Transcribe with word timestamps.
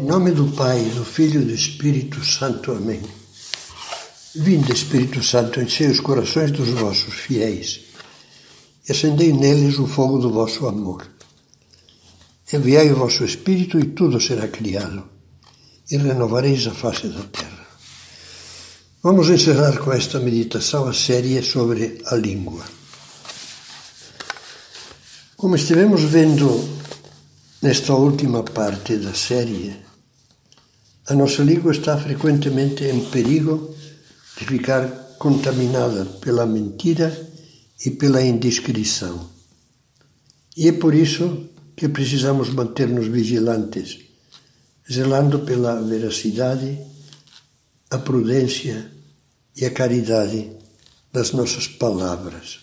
Em 0.00 0.06
nome 0.06 0.30
do 0.30 0.46
Pai, 0.46 0.80
do 0.96 1.04
Filho 1.04 1.42
e 1.42 1.44
do 1.44 1.52
Espírito 1.52 2.24
Santo. 2.24 2.72
Amém. 2.72 3.02
Vinde, 4.34 4.72
Espírito 4.72 5.22
Santo, 5.22 5.60
enchei 5.60 5.88
os 5.88 6.00
corações 6.00 6.50
dos 6.52 6.70
vossos 6.70 7.12
fiéis 7.12 7.82
e 8.88 8.92
acendei 8.92 9.30
neles 9.30 9.78
o 9.78 9.86
fogo 9.86 10.16
do 10.16 10.32
vosso 10.32 10.66
amor. 10.66 11.06
Enviai 12.50 12.90
o 12.90 12.96
vosso 12.96 13.26
Espírito 13.26 13.78
e 13.78 13.84
tudo 13.84 14.18
será 14.18 14.48
criado 14.48 15.04
e 15.90 15.98
renovareis 15.98 16.66
a 16.66 16.70
face 16.70 17.06
da 17.08 17.22
terra. 17.24 17.66
Vamos 19.02 19.28
encerrar 19.28 19.76
com 19.80 19.92
esta 19.92 20.18
meditação 20.18 20.88
a 20.88 20.94
série 20.94 21.42
sobre 21.42 22.00
a 22.06 22.16
língua. 22.16 22.64
Como 25.36 25.56
estivemos 25.56 26.00
vendo 26.04 26.80
Nesta 27.62 27.92
última 27.92 28.42
parte 28.42 28.96
da 28.96 29.12
série, 29.12 29.76
a 31.10 31.14
nossa 31.14 31.42
língua 31.42 31.72
está 31.72 31.98
frequentemente 31.98 32.84
em 32.84 33.04
perigo 33.06 33.74
de 34.38 34.44
ficar 34.44 34.86
contaminada 35.18 36.04
pela 36.20 36.46
mentira 36.46 37.10
e 37.84 37.90
pela 37.90 38.22
indiscrição. 38.22 39.28
E 40.56 40.68
é 40.68 40.72
por 40.72 40.94
isso 40.94 41.48
que 41.76 41.88
precisamos 41.88 42.50
manter-nos 42.50 43.08
vigilantes, 43.08 43.98
zelando 44.88 45.40
pela 45.40 45.82
veracidade, 45.82 46.78
a 47.90 47.98
prudência 47.98 48.92
e 49.56 49.64
a 49.64 49.70
caridade 49.72 50.52
das 51.12 51.32
nossas 51.32 51.66
palavras. 51.66 52.60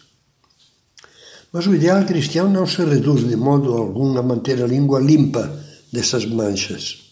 Mas 1.51 1.67
o 1.67 1.75
ideal 1.75 2.05
cristão 2.05 2.49
não 2.49 2.65
se 2.65 2.81
reduz 2.85 3.27
de 3.27 3.35
modo 3.35 3.73
algum 3.73 4.17
a 4.17 4.23
manter 4.23 4.63
a 4.63 4.67
língua 4.67 5.01
limpa 5.01 5.51
dessas 5.91 6.25
manchas. 6.25 7.06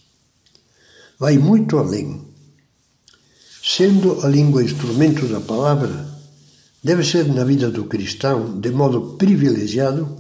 Vai 1.17 1.37
muito 1.37 1.77
além. 1.77 2.21
Sendo 3.63 4.25
a 4.25 4.27
língua 4.27 4.63
instrumento 4.63 5.27
da 5.27 5.39
palavra, 5.39 6.05
deve 6.83 7.03
ser 7.03 7.25
na 7.27 7.43
vida 7.43 7.71
do 7.71 7.85
cristão, 7.85 8.59
de 8.59 8.69
modo 8.69 9.15
privilegiado, 9.17 10.17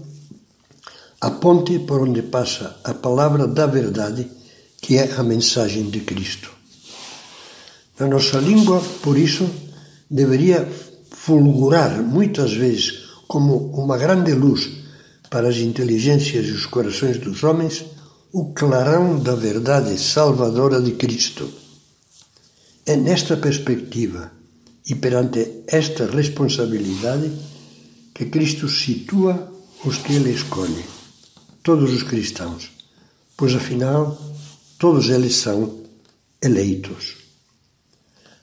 a 1.21 1.31
ponte 1.31 1.79
por 1.79 2.01
onde 2.01 2.21
passa 2.21 2.79
a 2.83 2.93
palavra 2.93 3.45
da 3.47 3.65
verdade, 3.65 4.27
que 4.81 4.97
é 4.97 5.13
a 5.13 5.23
mensagem 5.23 5.89
de 5.89 5.99
Cristo. 6.01 6.51
Na 7.99 8.07
nossa 8.07 8.39
língua, 8.39 8.81
por 9.01 9.17
isso, 9.17 9.49
deveria 10.09 10.67
fulgurar 11.11 12.01
muitas 12.01 12.53
vezes 12.53 13.05
como 13.27 13.55
uma 13.73 13.97
grande 13.97 14.33
luz 14.33 14.69
para 15.29 15.49
as 15.49 15.57
inteligências 15.57 16.45
e 16.47 16.51
os 16.51 16.65
corações 16.65 17.17
dos 17.17 17.43
homens, 17.43 17.83
o 18.37 18.51
clarão 18.53 19.17
da 19.17 19.33
verdade 19.33 19.97
salvadora 19.97 20.81
de 20.81 20.91
Cristo. 20.91 21.49
É 22.85 22.93
nesta 22.97 23.37
perspectiva 23.37 24.29
e 24.85 24.93
perante 24.93 25.63
esta 25.67 26.05
responsabilidade 26.05 27.31
que 28.13 28.25
Cristo 28.25 28.67
situa 28.67 29.49
os 29.85 29.99
que 29.99 30.15
ele 30.15 30.31
escolhe, 30.31 30.83
todos 31.63 31.93
os 31.93 32.03
cristãos, 32.03 32.71
pois 33.37 33.55
afinal 33.55 34.19
todos 34.77 35.07
eles 35.07 35.37
são 35.37 35.79
eleitos. 36.43 37.15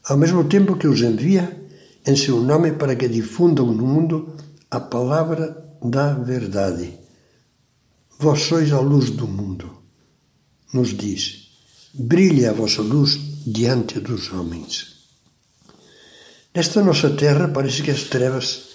Ao 0.04 0.16
mesmo 0.16 0.44
tempo 0.44 0.78
que 0.78 0.88
os 0.88 1.02
envia 1.02 1.68
em 2.06 2.16
seu 2.16 2.40
nome 2.40 2.72
para 2.72 2.96
que 2.96 3.08
difundam 3.08 3.66
no 3.66 3.86
mundo 3.86 4.36
a 4.70 4.80
palavra 4.80 5.62
da 5.84 6.14
verdade. 6.14 6.98
Vós 8.18 8.40
sois 8.40 8.72
a 8.72 8.80
luz 8.80 9.10
do 9.10 9.28
mundo, 9.28 9.81
nos 10.72 10.96
diz. 10.96 11.48
Brilha 11.94 12.50
a 12.50 12.54
vossa 12.54 12.82
luz 12.82 13.18
diante 13.46 14.00
dos 14.00 14.32
homens. 14.32 14.92
Nesta 16.54 16.82
nossa 16.82 17.10
terra 17.10 17.48
parece 17.48 17.82
que 17.82 17.90
as 17.90 18.04
trevas 18.04 18.72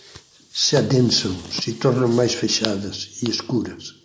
se 0.52 0.76
adensam, 0.76 1.36
se 1.52 1.74
tornam 1.74 2.10
mais 2.10 2.34
fechadas 2.34 3.20
e 3.22 3.30
escuras. 3.30 3.96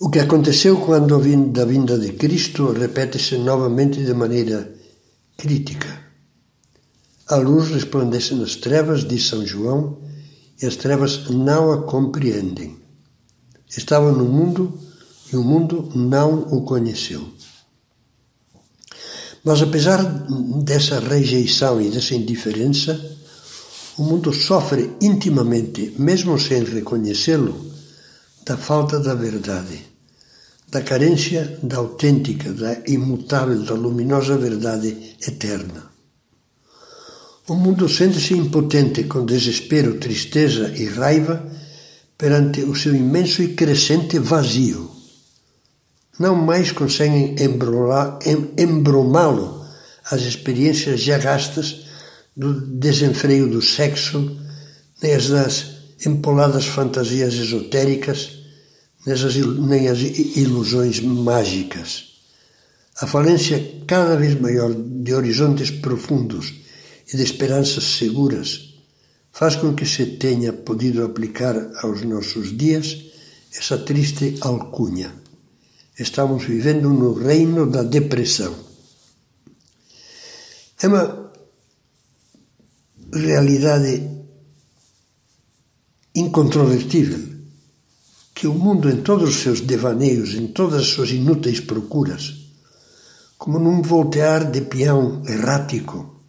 O 0.00 0.10
que 0.10 0.18
aconteceu 0.18 0.80
quando 0.80 1.18
da 1.52 1.64
vinda 1.64 1.98
de 1.98 2.12
Cristo 2.14 2.72
repete-se 2.72 3.38
novamente 3.38 4.04
de 4.04 4.12
maneira 4.12 4.74
crítica. 5.36 6.04
A 7.28 7.36
luz 7.36 7.68
resplandece 7.70 8.34
nas 8.34 8.56
trevas, 8.56 9.06
diz 9.06 9.26
São 9.28 9.46
João, 9.46 9.98
e 10.60 10.66
as 10.66 10.76
trevas 10.76 11.30
não 11.30 11.72
a 11.72 11.82
compreendem. 11.84 12.76
Estava 13.68 14.12
no 14.12 14.24
mundo 14.24 14.78
e 15.32 15.36
o 15.36 15.42
mundo 15.42 15.90
não 15.94 16.42
o 16.50 16.62
conheceu. 16.62 17.26
Mas 19.44 19.60
apesar 19.60 20.02
dessa 20.62 21.00
rejeição 21.00 21.80
e 21.80 21.90
dessa 21.90 22.14
indiferença, 22.14 22.98
o 23.98 24.02
mundo 24.02 24.32
sofre 24.32 24.90
intimamente, 25.00 25.94
mesmo 25.98 26.38
sem 26.38 26.64
reconhecê-lo, 26.64 27.54
da 28.44 28.56
falta 28.56 28.98
da 28.98 29.14
verdade, 29.14 29.80
da 30.68 30.82
carência 30.82 31.58
da 31.62 31.76
autêntica, 31.76 32.52
da 32.52 32.78
imutável, 32.86 33.62
da 33.62 33.74
luminosa 33.74 34.36
verdade 34.36 35.16
eterna. 35.26 35.92
O 37.46 37.54
mundo 37.54 37.88
sente-se 37.88 38.32
impotente, 38.34 39.04
com 39.04 39.26
desespero, 39.26 39.98
tristeza 39.98 40.72
e 40.74 40.86
raiva 40.86 41.44
perante 42.16 42.62
o 42.62 42.74
seu 42.74 42.94
imenso 42.94 43.42
e 43.42 43.48
crescente 43.54 44.18
vazio. 44.18 44.93
Não 46.18 46.34
mais 46.36 46.70
conseguem 46.70 47.34
embromá-lo 48.56 49.64
as 50.10 50.22
experiências 50.22 51.00
já 51.00 51.18
gastas 51.18 51.86
do 52.36 52.60
desenfreio 52.60 53.48
do 53.48 53.62
sexo, 53.62 54.38
nem 55.02 55.14
as 55.14 55.28
das 55.28 55.74
empoladas 56.04 56.66
fantasias 56.66 57.34
esotéricas, 57.34 58.38
nem 59.06 59.88
as 59.88 60.00
ilusões 60.36 61.00
mágicas. 61.00 62.14
A 63.00 63.06
falência 63.06 63.82
cada 63.86 64.16
vez 64.16 64.38
maior 64.38 64.72
de 64.72 65.12
horizontes 65.14 65.70
profundos 65.70 66.54
e 67.12 67.16
de 67.16 67.22
esperanças 67.22 67.84
seguras, 67.84 68.74
faz 69.32 69.56
com 69.56 69.74
que 69.74 69.84
se 69.84 70.06
tenha 70.06 70.52
podido 70.52 71.04
aplicar 71.04 71.56
aos 71.82 72.02
nossos 72.02 72.56
dias 72.56 73.04
essa 73.52 73.78
triste 73.78 74.36
alcunha. 74.40 75.23
Estamos 75.96 76.44
vivendo 76.44 76.88
no 76.88 77.12
reino 77.14 77.70
da 77.70 77.84
depressão. 77.84 78.52
É 80.82 80.88
uma 80.88 81.30
realidade 83.12 84.10
incontrovertível 86.12 87.34
que 88.34 88.48
o 88.48 88.54
mundo, 88.54 88.90
em 88.90 89.02
todos 89.02 89.30
os 89.30 89.36
seus 89.36 89.60
devaneios, 89.60 90.34
em 90.34 90.48
todas 90.48 90.80
as 90.80 90.86
suas 90.88 91.10
inúteis 91.10 91.60
procuras, 91.60 92.34
como 93.38 93.60
num 93.60 93.80
voltear 93.80 94.50
de 94.50 94.62
peão 94.62 95.22
errático, 95.28 96.20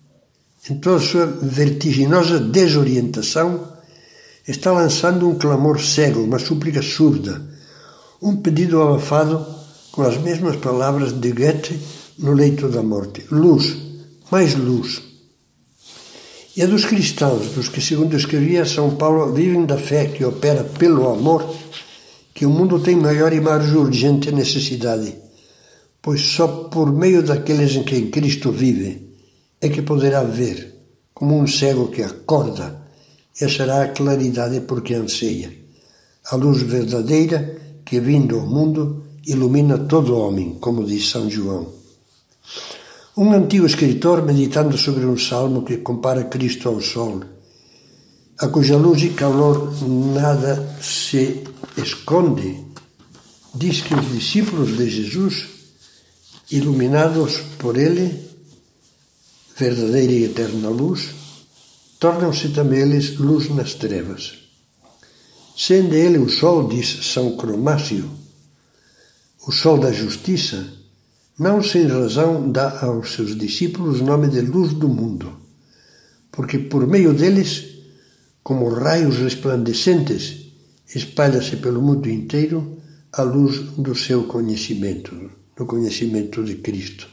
em 0.69 0.77
toda 0.77 0.97
a 0.97 1.07
sua 1.07 1.25
vertiginosa 1.25 2.39
desorientação, 2.39 3.73
está 4.47 4.71
lançando 4.71 5.27
um 5.27 5.39
clamor 5.39 5.81
cego, 5.81 6.21
uma 6.21 6.37
súplica 6.37 6.83
surda, 6.83 7.41
um 8.21 8.35
pedido 8.35 8.79
abafado 8.81 9.54
com 9.95 10.03
as 10.03 10.17
mesmas 10.17 10.57
palavras 10.57 11.13
de 11.13 11.31
Goethe 11.31 11.79
no 12.19 12.33
leito 12.33 12.67
da 12.67 12.83
morte: 12.83 13.25
luz, 13.31 13.77
mais 14.29 14.53
luz. 14.53 15.01
E 16.57 16.61
a 16.61 16.65
dos 16.65 16.85
cristãos, 16.85 17.53
dos 17.53 17.69
que, 17.69 17.81
segundo 17.81 18.15
escrevia 18.15 18.65
São 18.65 18.95
Paulo, 18.95 19.33
vivem 19.33 19.65
da 19.65 19.77
fé 19.77 20.05
que 20.05 20.23
opera 20.23 20.63
pelo 20.63 21.09
amor, 21.09 21.49
que 22.33 22.45
o 22.45 22.49
mundo 22.49 22.79
tem 22.79 22.95
maior 22.95 23.31
e 23.31 23.39
mais 23.39 23.73
urgente 23.73 24.31
necessidade, 24.31 25.15
pois 26.01 26.21
só 26.21 26.47
por 26.47 26.91
meio 26.91 27.23
daqueles 27.23 27.75
em 27.75 27.83
quem 27.83 28.09
Cristo 28.09 28.51
vive 28.51 29.15
é 29.61 29.69
que 29.69 29.81
poderá 29.81 30.23
ver, 30.23 30.75
como 31.13 31.37
um 31.37 31.47
cego 31.47 31.87
que 31.87 32.03
acorda, 32.03 32.81
e 33.39 33.49
será 33.49 33.83
a 33.83 33.89
claridade 33.89 34.61
porque 34.61 34.93
anseia, 34.93 35.51
a 36.31 36.35
luz 36.35 36.61
verdadeira 36.61 37.57
que, 37.85 37.99
vindo 37.99 38.37
ao 38.37 38.47
mundo, 38.47 39.04
ilumina 39.25 39.77
todo 39.77 40.17
homem, 40.17 40.55
como 40.59 40.85
diz 40.85 41.09
São 41.09 41.29
João. 41.29 41.73
Um 43.17 43.31
antigo 43.31 43.65
escritor, 43.65 44.21
meditando 44.21 44.77
sobre 44.77 45.05
um 45.05 45.17
salmo 45.17 45.63
que 45.63 45.77
compara 45.77 46.25
Cristo 46.25 46.69
ao 46.69 46.81
sol, 46.81 47.21
a 48.37 48.47
cuja 48.49 48.75
luz 48.75 49.01
e 49.03 49.09
calor 49.09 49.73
nada 49.87 50.77
se 50.81 51.43
esconde, 51.77 52.65
diz 53.53 53.81
que 53.81 53.95
os 53.95 54.11
discípulos 54.11 54.77
de 54.77 54.89
Jesus, 54.89 55.45
iluminados 56.51 57.37
por 57.57 57.77
ele, 57.77 58.19
verdadeira 59.57 60.11
e 60.11 60.25
eterna 60.25 60.67
luz, 60.67 61.11
tornam-se 61.97 62.49
também 62.49 62.81
eles 62.81 63.17
luz 63.17 63.49
nas 63.49 63.73
trevas. 63.73 64.33
Sendo 65.57 65.95
ele 65.95 66.17
o 66.17 66.29
sol, 66.29 66.67
diz 66.67 67.13
São 67.13 67.37
Cromácio, 67.37 68.24
o 69.47 69.51
sol 69.51 69.77
da 69.77 69.91
justiça, 69.91 70.65
não 71.37 71.61
sem 71.61 71.85
razão 71.85 72.51
dá 72.51 72.79
aos 72.81 73.13
seus 73.13 73.37
discípulos 73.37 74.01
o 74.01 74.03
nome 74.03 74.27
de 74.27 74.41
luz 74.41 74.73
do 74.73 74.89
mundo, 74.89 75.37
porque 76.31 76.57
por 76.57 76.87
meio 76.87 77.13
deles, 77.13 77.65
como 78.41 78.69
raios 78.69 79.17
resplandecentes, 79.17 80.47
espalha-se 80.95 81.57
pelo 81.57 81.81
mundo 81.81 82.09
inteiro 82.09 82.77
a 83.13 83.21
luz 83.21 83.59
do 83.77 83.93
seu 83.93 84.23
conhecimento, 84.23 85.29
do 85.55 85.65
conhecimento 85.65 86.43
de 86.43 86.55
Cristo. 86.55 87.07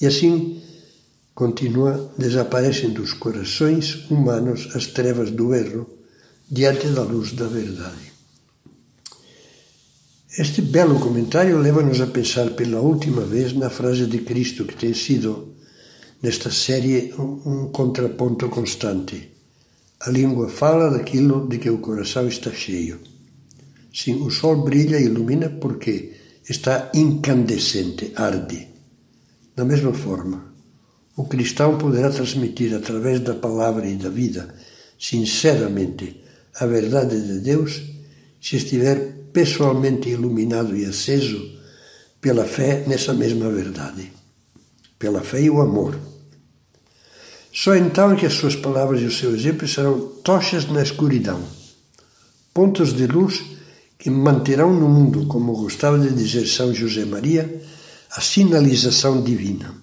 E 0.00 0.06
assim, 0.06 0.60
continua, 1.34 2.12
desaparecem 2.18 2.90
dos 2.90 3.14
corações 3.14 4.10
humanos 4.10 4.68
as 4.74 4.86
trevas 4.86 5.30
do 5.30 5.54
erro 5.54 5.86
diante 6.50 6.88
da 6.88 7.02
luz 7.02 7.32
da 7.32 7.46
verdade. 7.46 8.15
Este 10.38 10.60
belo 10.60 11.00
comentário 11.00 11.56
leva-nos 11.56 11.98
a 12.02 12.08
pensar 12.08 12.50
pela 12.50 12.78
última 12.78 13.22
vez 13.22 13.54
na 13.54 13.70
frase 13.70 14.04
de 14.04 14.18
Cristo 14.18 14.66
que 14.66 14.76
tem 14.76 14.92
sido, 14.92 15.54
nesta 16.22 16.50
série, 16.50 17.14
um 17.18 17.70
contraponto 17.72 18.46
constante. 18.50 19.30
A 19.98 20.10
língua 20.10 20.50
fala 20.50 20.90
daquilo 20.90 21.48
de 21.48 21.56
que 21.56 21.70
o 21.70 21.78
coração 21.78 22.28
está 22.28 22.50
cheio. 22.52 23.00
Sim, 23.94 24.16
o 24.16 24.30
sol 24.30 24.62
brilha 24.62 24.98
e 24.98 25.06
ilumina 25.06 25.48
porque 25.48 26.12
está 26.46 26.90
incandescente, 26.92 28.12
arde. 28.14 28.68
Da 29.56 29.64
mesma 29.64 29.94
forma, 29.94 30.52
o 31.16 31.24
cristão 31.24 31.78
poderá 31.78 32.10
transmitir 32.10 32.74
através 32.74 33.20
da 33.20 33.34
palavra 33.34 33.88
e 33.88 33.94
da 33.94 34.10
vida, 34.10 34.54
sinceramente, 34.98 36.20
a 36.60 36.66
verdade 36.66 37.18
de 37.22 37.38
Deus 37.38 37.95
se 38.40 38.56
estiver 38.56 39.28
pessoalmente 39.32 40.08
iluminado 40.08 40.76
e 40.76 40.84
aceso 40.84 41.56
pela 42.20 42.44
fé 42.44 42.84
nessa 42.86 43.12
mesma 43.12 43.50
verdade, 43.50 44.12
pela 44.98 45.20
fé 45.20 45.42
e 45.42 45.50
o 45.50 45.60
amor. 45.60 45.98
Só 47.52 47.74
então 47.74 48.12
é 48.12 48.16
que 48.16 48.26
as 48.26 48.34
suas 48.34 48.54
palavras 48.54 49.00
e 49.00 49.04
o 49.04 49.10
seu 49.10 49.34
exemplo 49.34 49.66
serão 49.66 49.98
tochas 50.22 50.66
na 50.70 50.82
escuridão, 50.82 51.40
pontos 52.52 52.92
de 52.92 53.06
luz 53.06 53.42
que 53.98 54.10
manterão 54.10 54.72
no 54.72 54.88
mundo, 54.88 55.26
como 55.26 55.56
gostava 55.56 55.98
de 55.98 56.10
dizer 56.14 56.46
São 56.46 56.72
José 56.74 57.04
Maria, 57.04 57.62
a 58.10 58.20
sinalização 58.20 59.22
divina. 59.22 59.74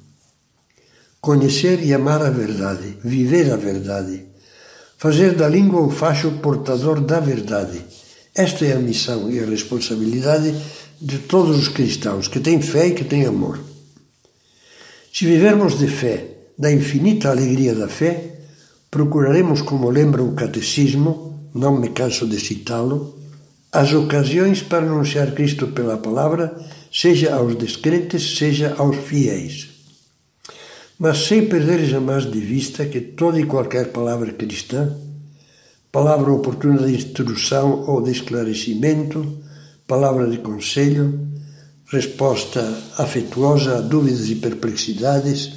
Conhecer 1.20 1.84
e 1.84 1.94
amar 1.94 2.22
a 2.22 2.30
verdade, 2.30 2.98
viver 3.04 3.52
a 3.52 3.56
verdade, 3.56 4.26
fazer 4.98 5.36
da 5.36 5.48
língua 5.48 5.82
o 5.82 5.90
facho 5.90 6.32
portador 6.40 7.02
da 7.02 7.20
verdade. 7.20 7.84
Esta 8.36 8.66
é 8.66 8.74
a 8.74 8.80
missão 8.80 9.30
e 9.30 9.40
a 9.40 9.46
responsabilidade 9.46 10.56
de 11.00 11.20
todos 11.20 11.56
os 11.56 11.68
cristãos 11.68 12.28
que 12.28 12.40
têm 12.40 12.60
fé 12.62 12.88
e 12.88 12.94
que 12.96 13.04
têm 13.04 13.26
amor. 13.26 13.60
Se 15.14 15.26
vivermos 15.26 15.78
de 15.78 15.88
fé, 15.88 16.26
da 16.58 16.72
infinita 16.72 17.30
alegria 17.30 17.76
da 17.76 17.88
fé, 17.88 18.40
procuraremos, 18.90 19.62
como 19.62 19.90
lembra 19.90 20.24
o 20.24 20.34
Catecismo, 20.34 21.50
não 21.54 21.80
me 21.80 21.90
canso 21.90 22.26
de 22.26 22.40
citá-lo, 22.40 23.16
as 23.72 23.94
ocasiões 23.94 24.64
para 24.64 24.86
anunciar 24.86 25.34
Cristo 25.34 25.68
pela 25.68 25.98
palavra, 25.98 26.56
seja 26.92 27.36
aos 27.36 27.56
descrentes, 27.56 28.38
seja 28.38 28.74
aos 28.78 28.98
fiéis. 28.98 29.70
Mas 30.98 31.26
sem 31.26 31.46
perder 31.48 31.86
jamais 31.86 32.32
de 32.32 32.40
vista 32.40 32.86
que 32.86 33.02
toda 33.02 33.40
e 33.40 33.46
qualquer 33.46 33.92
palavra 33.92 34.32
cristã, 34.32 34.96
palavra 35.94 36.34
oportuna 36.34 36.88
de 36.88 36.96
instrução 36.96 37.86
ou 37.88 38.02
de 38.02 38.10
esclarecimento, 38.10 39.38
palavra 39.86 40.28
de 40.28 40.40
conselho, 40.40 41.20
resposta 41.86 42.60
afetuosa 42.98 43.78
a 43.78 43.82
dúvidas 43.82 44.28
e 44.28 44.36
perplexidades, 44.36 45.52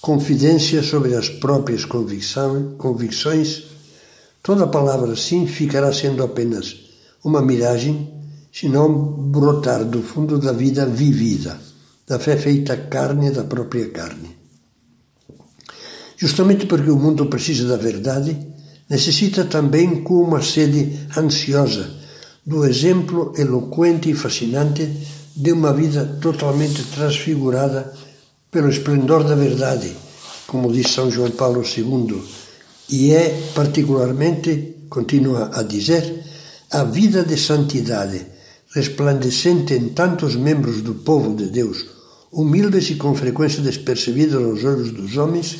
confidência 0.00 0.82
sobre 0.82 1.14
as 1.14 1.28
próprias 1.28 1.84
convicções, 1.84 3.64
toda 4.42 4.66
palavra 4.66 5.14
sim 5.14 5.46
ficará 5.46 5.92
sendo 5.92 6.24
apenas 6.24 6.74
uma 7.22 7.42
miragem 7.42 8.10
se 8.50 8.66
não 8.66 8.90
brotar 9.30 9.84
do 9.84 10.02
fundo 10.02 10.38
da 10.38 10.52
vida 10.52 10.86
vivida, 10.86 11.60
da 12.06 12.18
fé 12.18 12.34
feita 12.38 12.78
carne 12.78 13.30
da 13.30 13.44
própria 13.44 13.90
carne. 13.90 14.34
Justamente 16.16 16.64
porque 16.64 16.90
o 16.90 16.96
mundo 16.96 17.26
precisa 17.26 17.68
da 17.68 17.76
verdade, 17.76 18.49
necessita 18.90 19.44
também 19.44 20.02
com 20.02 20.20
uma 20.20 20.42
sede 20.42 20.98
ansiosa 21.16 21.88
do 22.44 22.66
exemplo 22.66 23.32
eloquente 23.38 24.10
e 24.10 24.14
fascinante 24.14 24.90
de 25.36 25.52
uma 25.52 25.72
vida 25.72 26.18
totalmente 26.20 26.82
transfigurada 26.84 27.94
pelo 28.50 28.68
esplendor 28.68 29.22
da 29.22 29.36
verdade, 29.36 29.92
como 30.48 30.72
diz 30.72 30.90
São 30.90 31.08
João 31.08 31.30
Paulo 31.30 31.62
II, 31.62 32.20
e 32.88 33.12
é 33.12 33.50
particularmente, 33.54 34.86
continua 34.88 35.52
a 35.54 35.62
dizer, 35.62 36.24
a 36.72 36.82
vida 36.82 37.22
de 37.22 37.36
santidade, 37.36 38.26
resplandecente 38.74 39.74
em 39.74 39.90
tantos 39.90 40.34
membros 40.34 40.82
do 40.82 40.94
povo 40.94 41.36
de 41.36 41.46
Deus, 41.46 41.86
humildes 42.32 42.90
e 42.90 42.96
com 42.96 43.14
frequência 43.14 43.62
despercebidos 43.62 44.34
aos 44.34 44.64
olhos 44.64 44.90
dos 44.90 45.16
homens, 45.16 45.58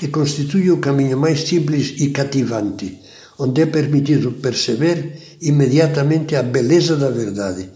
que 0.00 0.08
constitui 0.08 0.70
o 0.70 0.78
caminho 0.78 1.18
mais 1.18 1.46
simples 1.46 2.00
e 2.00 2.08
cativante, 2.08 2.98
onde 3.38 3.60
é 3.60 3.66
permitido 3.66 4.32
perceber 4.32 5.36
imediatamente 5.42 6.34
a 6.34 6.42
beleza 6.42 6.96
da 6.96 7.10
verdade, 7.10 7.68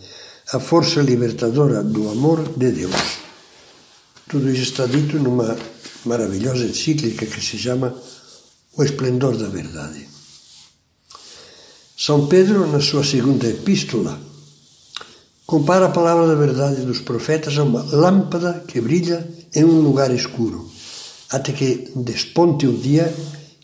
a 0.50 0.58
força 0.58 1.02
libertadora 1.02 1.84
do 1.84 2.08
amor 2.08 2.48
de 2.56 2.70
Deus. 2.72 2.96
Tudo 4.26 4.50
isso 4.50 4.62
está 4.62 4.86
dito 4.86 5.18
numa 5.18 5.54
maravilhosa 6.06 6.64
encíclica 6.64 7.26
que 7.26 7.42
se 7.42 7.58
chama 7.58 7.94
O 8.74 8.82
Esplendor 8.82 9.36
da 9.36 9.48
Verdade. 9.48 10.08
São 11.94 12.26
Pedro, 12.26 12.66
na 12.66 12.80
sua 12.80 13.04
segunda 13.04 13.46
epístola, 13.46 14.18
compara 15.44 15.86
a 15.86 15.90
palavra 15.90 16.26
da 16.26 16.34
verdade 16.34 16.86
dos 16.86 17.00
profetas 17.00 17.58
a 17.58 17.64
uma 17.64 17.82
lâmpada 17.82 18.64
que 18.66 18.80
brilha 18.80 19.28
em 19.54 19.62
um 19.62 19.82
lugar 19.82 20.10
escuro, 20.10 20.72
até 21.34 21.52
que 21.52 21.90
desponte 21.96 22.64
o 22.66 22.72
dia 22.72 23.12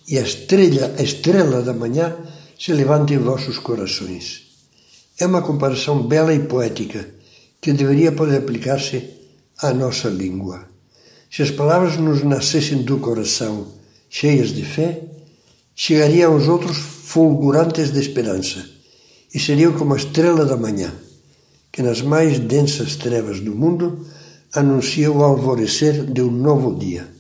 e 0.08 0.18
a 0.18 0.22
estrela, 0.22 0.92
a 0.98 1.02
estrela 1.02 1.62
da 1.62 1.72
manhã 1.72 2.16
se 2.58 2.72
levante 2.72 3.14
em 3.14 3.18
vossos 3.18 3.58
corações. 3.58 4.42
É 5.16 5.24
uma 5.24 5.40
comparação 5.40 6.02
bela 6.02 6.34
e 6.34 6.40
poética 6.40 7.08
que 7.60 7.72
deveria 7.72 8.10
poder 8.10 8.38
aplicar-se 8.38 9.08
a 9.62 9.72
nossa 9.72 10.08
língua. 10.08 10.68
Se 11.30 11.42
as 11.42 11.52
palavras 11.52 11.96
nos 11.96 12.24
nascessem 12.24 12.82
do 12.82 12.98
coração, 12.98 13.68
cheias 14.08 14.52
de 14.52 14.64
fé, 14.64 15.02
chegariam 15.76 16.32
aos 16.32 16.48
outros 16.48 16.76
fulgurantes 16.76 17.92
de 17.92 18.00
esperança 18.00 18.68
e 19.32 19.38
seriam 19.38 19.72
como 19.74 19.94
a 19.94 19.96
estrela 19.96 20.44
da 20.44 20.56
manhã, 20.56 20.92
que 21.70 21.82
nas 21.82 22.02
mais 22.02 22.40
densas 22.40 22.96
trevas 22.96 23.38
do 23.38 23.54
mundo 23.54 24.04
anuncia 24.52 25.12
o 25.12 25.22
alvorecer 25.22 26.04
de 26.04 26.20
um 26.20 26.32
novo 26.32 26.76
dia, 26.76 27.19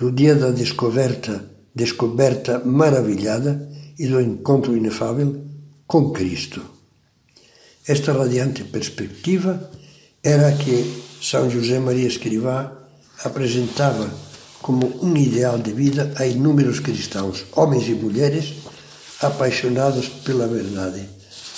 do 0.00 0.10
dia 0.10 0.34
da 0.34 0.50
descoberta, 0.50 1.44
descoberta 1.74 2.58
maravilhada 2.64 3.68
e 3.98 4.06
do 4.06 4.18
encontro 4.18 4.74
inefável 4.74 5.44
com 5.86 6.10
Cristo. 6.10 6.62
Esta 7.86 8.14
radiante 8.14 8.64
perspectiva 8.64 9.70
era 10.24 10.48
a 10.48 10.52
que 10.52 11.02
são 11.20 11.50
José 11.50 11.78
Maria 11.78 12.08
Escrivá 12.08 12.72
apresentava 13.22 14.10
como 14.62 15.04
um 15.04 15.14
ideal 15.18 15.58
de 15.58 15.72
vida 15.72 16.14
a 16.16 16.24
inúmeros 16.24 16.80
cristãos, 16.80 17.44
homens 17.52 17.86
e 17.86 17.92
mulheres, 17.92 18.54
apaixonados 19.20 20.08
pela 20.08 20.46
verdade, 20.46 21.06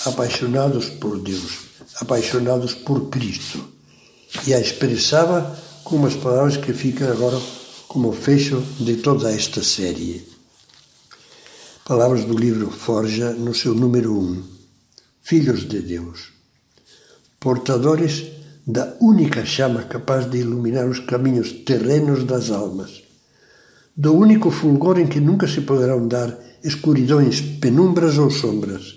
apaixonados 0.05 0.87
por 0.87 1.21
Deus, 1.21 1.59
apaixonados 2.01 2.75
por 2.75 3.09
Cristo. 3.09 3.65
E 4.47 4.53
a 4.53 4.59
expressava 4.59 5.57
com 5.85 5.95
umas 5.97 6.15
palavras 6.15 6.57
que 6.57 6.73
ficam 6.73 7.09
agora 7.09 7.39
como 7.93 8.11
fecho 8.11 8.65
de 8.81 8.97
toda 8.97 9.31
esta 9.31 9.63
série. 9.63 10.27
Palavras 11.87 12.25
do 12.25 12.35
livro 12.35 12.71
Forja, 12.71 13.35
no 13.35 13.53
seu 13.53 13.75
número 13.75 14.19
1. 14.19 14.43
Filhos 15.21 15.69
de 15.69 15.81
Deus, 15.83 16.33
portadores 17.39 18.25
da 18.67 18.97
única 18.99 19.45
chama 19.45 19.83
capaz 19.83 20.25
de 20.31 20.39
iluminar 20.39 20.89
os 20.89 21.01
caminhos 21.01 21.53
terrenos 21.67 22.25
das 22.25 22.51
almas, 22.51 23.03
do 23.95 24.15
único 24.15 24.51
fulgor 24.51 24.99
em 24.99 25.07
que 25.07 25.21
nunca 25.21 25.47
se 25.47 25.61
poderão 25.61 26.09
dar 26.09 26.35
escuridões, 26.65 27.43
penumbras 27.43 28.17
ou 28.17 28.31
sombras. 28.31 28.95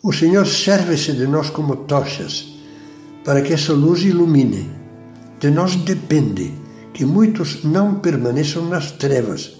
O 0.00 0.12
Senhor 0.12 0.46
serve-se 0.46 1.12
de 1.12 1.26
nós 1.26 1.50
como 1.50 1.74
tochas 1.74 2.54
para 3.24 3.42
que 3.42 3.52
essa 3.52 3.72
luz 3.72 4.04
ilumine. 4.04 4.70
De 5.40 5.50
nós 5.50 5.74
depende 5.74 6.62
que 6.94 7.04
muitos 7.04 7.64
não 7.64 7.96
permaneçam 7.96 8.66
nas 8.66 8.92
trevas, 8.92 9.52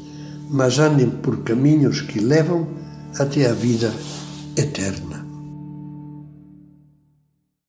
mas 0.49 0.79
andem 0.79 1.11
por 1.11 1.43
caminhos 1.43 2.01
que 2.01 2.21
levam 2.21 2.67
até 3.19 3.51
a 3.51 3.53
vida 3.53 3.93
eterna. 4.57 5.14